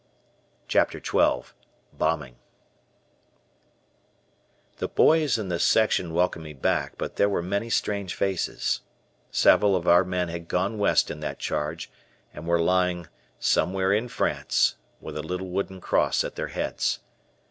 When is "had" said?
10.29-10.47